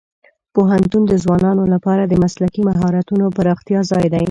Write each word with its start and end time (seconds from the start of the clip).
پوهنتون 0.53 1.03
د 1.07 1.13
ځوانانو 1.23 1.63
لپاره 1.73 2.03
د 2.05 2.13
مسلکي 2.23 2.61
مهارتونو 2.69 3.25
پراختیا 3.37 3.79
ځای 3.91 4.05
دی. 4.13 4.19